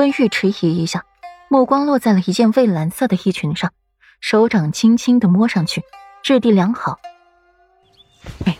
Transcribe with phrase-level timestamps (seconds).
[0.00, 1.04] 温玉迟疑一下，
[1.50, 3.70] 目光落在了一件蔚蓝色的衣裙上，
[4.18, 5.82] 手掌轻轻的摸上去，
[6.22, 6.98] 质地良好。
[8.46, 8.56] 哎，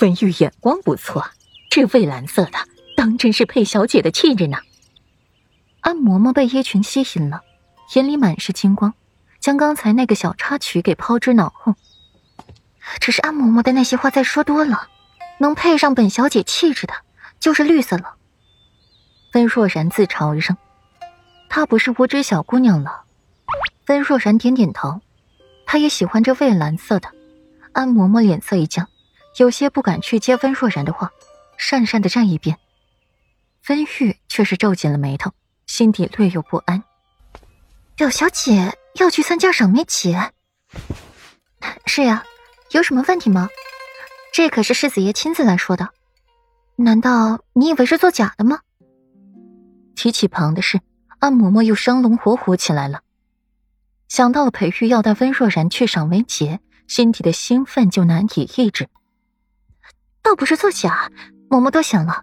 [0.00, 1.28] 温玉眼光不错，
[1.68, 2.52] 这蔚蓝色的
[2.96, 4.56] 当真是佩小姐的气质呢。
[5.82, 7.42] 安嬷嬷被衣裙吸引了，
[7.94, 8.94] 眼里满是金光，
[9.38, 11.74] 将刚才那个小插曲给抛之脑后。
[12.98, 14.88] 只是安嬷嬷的那些话再说多了，
[15.36, 16.94] 能配上本小姐气质的，
[17.38, 18.14] 就是绿色了。
[19.36, 20.56] 温若然自嘲一声
[21.50, 23.02] ：“她不是无知小姑娘了。”
[23.86, 25.02] 温若然点点头，
[25.66, 27.12] 她也喜欢这蔚蓝色的。
[27.72, 28.88] 安嬷嬷脸色一僵，
[29.36, 31.10] 有些不敢去接温若然的话，
[31.60, 32.56] 讪讪的站一边。
[33.68, 35.30] 温玉却是皱紧了眉头，
[35.66, 36.82] 心底略有不安。
[37.94, 40.32] 表小姐要去参加赏梅节？
[41.84, 42.24] 是呀。
[42.72, 43.50] 有什么问题吗？
[44.32, 45.90] 这可是世子爷亲自来说的，
[46.76, 48.60] 难道你以为是作假的吗？
[49.96, 50.80] 提起旁的事，
[51.18, 53.00] 安嬷嬷又生龙活虎起来了。
[54.06, 58.88] 想到了裴玉要带温若然去赏梅节，心底的兴奋就难以抑制。
[60.22, 61.10] 倒不是作假，
[61.48, 62.22] 嬷嬷多想了，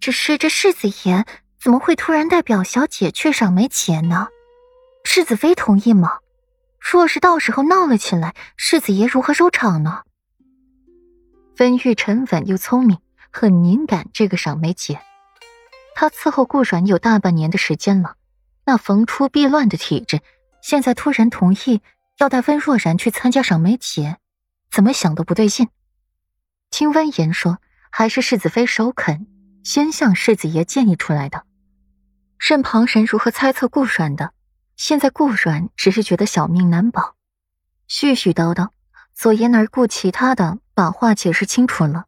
[0.00, 1.24] 只是这世子爷
[1.58, 4.28] 怎么会突然带表小姐去赏梅节呢？
[5.04, 6.18] 世子妃同意吗？
[6.78, 10.02] 若是到时候闹了起来，世子爷如何收场呢？
[11.58, 12.98] 温玉沉稳又聪明，
[13.30, 15.00] 很敏感这个赏梅节。
[16.00, 18.14] 他伺候顾阮有大半年的时间了，
[18.64, 20.20] 那逢出必乱的体质，
[20.62, 21.82] 现在突然同意
[22.18, 24.16] 要带温若然去参加赏梅节，
[24.70, 25.68] 怎么想都不对劲。
[26.70, 27.58] 听温言说，
[27.90, 29.26] 还是世子妃首肯
[29.64, 31.42] 先向世子爷建议出来的，
[32.38, 34.30] 任旁人如何猜测顾阮的？
[34.76, 37.16] 现在顾阮只是觉得小命难保，
[37.88, 38.68] 絮絮叨叨，
[39.14, 42.04] 左言而顾其他的，把话解释清楚了，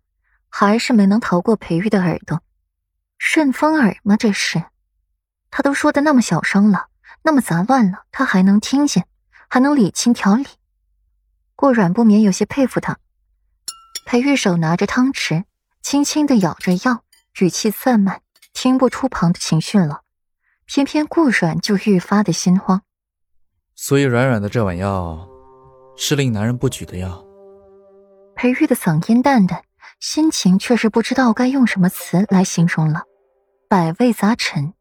[0.48, 2.40] 还是没能逃过裴玉的耳朵。
[3.22, 4.16] 顺风耳吗？
[4.16, 4.64] 这是，
[5.50, 6.86] 他都说的那么小声了，
[7.22, 9.06] 那么杂乱了，他还能听见，
[9.46, 10.46] 还能理清条理。
[11.54, 12.98] 顾软不免有些佩服他。
[14.06, 15.44] 裴玉手拿着汤匙，
[15.82, 17.04] 轻轻的舀着药，
[17.38, 18.22] 语气散漫，
[18.54, 20.00] 听不出旁的情绪了。
[20.64, 22.80] 偏偏顾软就愈发的心慌，
[23.76, 25.28] 所以软软的这碗药，
[25.94, 27.22] 是令男人不举的药。
[28.34, 29.62] 裴玉的嗓音淡淡，
[30.00, 33.02] 心情却是不知道该用什么词来形容了，
[33.70, 34.74] 百味杂陈。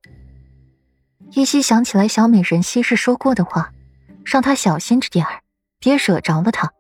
[1.34, 3.72] 依稀想起来小美人昔日说过的话，
[4.26, 5.44] 让他小心着点儿，
[5.80, 6.74] 别惹着了他，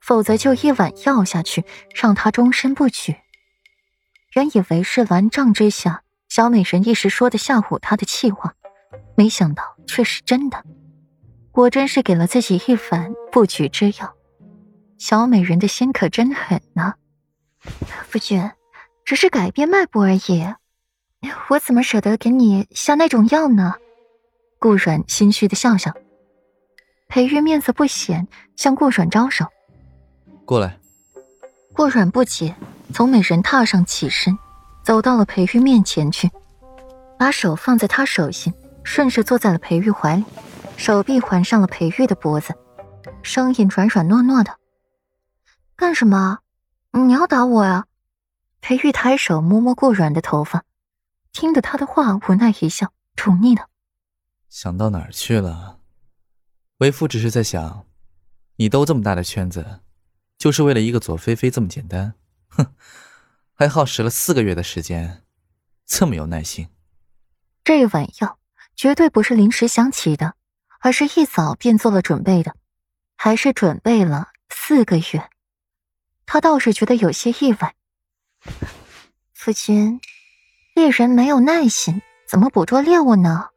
[0.00, 3.14] 否则就一碗药下去，让他终身不举。
[4.32, 6.02] 原以为是蓝帐之下。
[6.30, 8.54] 小美人一时说的吓唬他的气话，
[9.14, 10.64] 没想到却是真的，
[11.52, 14.14] 果真是给了自己一碗不举之药。
[14.96, 16.94] 小美人的心可真狠呐！
[18.08, 18.50] 夫君，
[19.04, 20.46] 只是改变脉搏而已，
[21.48, 23.74] 我怎么舍得给你下那种药呢？
[24.58, 25.92] 顾阮心虚的笑笑。
[27.08, 29.44] 裴玉面色不显，向顾阮招手
[30.46, 30.78] ：“过来。”
[31.74, 32.54] 顾阮不解，
[32.92, 34.38] 从美人榻上起身。
[34.82, 36.30] 走到了裴玉面前去，
[37.18, 38.52] 把手放在他手心，
[38.82, 40.24] 顺势坐在了裴玉怀里，
[40.76, 42.54] 手臂环上了裴玉的脖子，
[43.22, 44.56] 声音软软糯糯的
[45.76, 46.38] ：“干什么？
[46.92, 47.84] 你要打我呀？”
[48.62, 50.64] 裴玉抬手摸摸顾软的头发，
[51.32, 53.68] 听得他的话，无奈一笑，宠溺的
[54.48, 55.80] ：“想到哪儿去了？
[56.78, 57.86] 为夫只是在想，
[58.56, 59.80] 你兜这么大的圈子，
[60.38, 62.14] 就是为了一个左菲菲这么简单？
[62.48, 62.74] 哼！”
[63.54, 65.22] 还耗时了四个月的时间，
[65.84, 66.70] 这么有耐心。
[67.62, 68.38] 这碗药
[68.74, 70.34] 绝对不是临时想起的，
[70.80, 72.56] 而是一早便做了准备的，
[73.16, 75.30] 还是准备了四个月。
[76.24, 77.74] 他倒是觉得有些意外。
[79.34, 80.00] 夫君，
[80.80, 83.50] 猎人没有耐心，怎么捕捉猎物呢？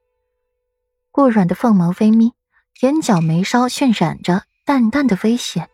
[1.09, 2.33] 顾软的凤眸微眯，
[2.81, 5.69] 眼角眉梢渲染着淡淡的危险。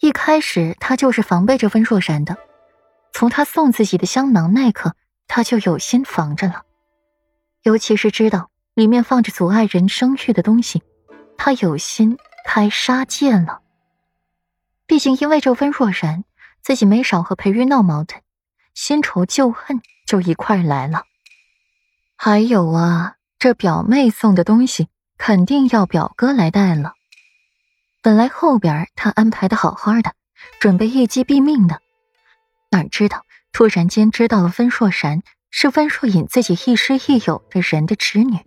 [0.00, 2.38] 一开始他就是防备着温若然的。
[3.12, 4.96] 从他送自己的香囊那刻，
[5.28, 6.62] 他就有心防着了。
[7.62, 10.82] 尤其是知道里面放着阻碍人生育的东西，
[11.36, 12.16] 他有心
[12.46, 13.60] 开杀戒了。
[14.86, 16.24] 毕竟因为这温若然，
[16.62, 18.22] 自己没少和裴玉闹矛盾，
[18.72, 21.04] 新仇旧恨就一块来了。
[22.18, 26.92] 还有啊，这表妹送的东西，肯定要表哥来带了。
[28.02, 30.12] 本来后边他安排的好好的，
[30.60, 31.80] 准备一击毙命的。
[32.70, 38.38] 哪知道，突然间知道了温硕然是温硕隐自己亦师亦友的人的侄女，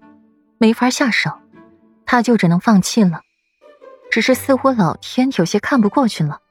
[0.60, 1.32] 没法下手，
[2.06, 3.22] 他就只能放弃了。
[4.12, 6.42] 只是似乎老天有些看不过去了，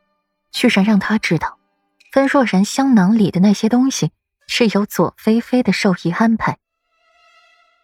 [0.50, 1.56] 居然让他知道，
[2.16, 4.10] 温硕然香囊里的那些东西
[4.46, 6.58] 是由左菲菲的授意安排。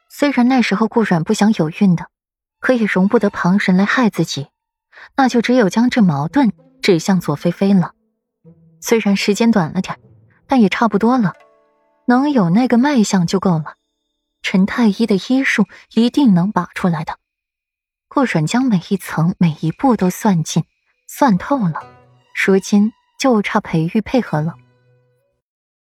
[0.08, 2.08] 虽然那时候顾阮不想有孕的，
[2.58, 4.48] 可也容不得旁人来害自己，
[5.16, 6.52] 那就只有将这矛盾
[6.82, 7.94] 指向左菲菲了。
[8.80, 9.98] 虽然时间短了点，
[10.46, 11.34] 但也差不多了，
[12.06, 13.76] 能有那个脉象就够了。
[14.42, 17.18] 陈太医的医术一定能把出来的。
[18.08, 20.64] 顾阮将每一层每一步都算尽、
[21.06, 21.82] 算透了，
[22.44, 24.54] 如今就差裴玉配合了。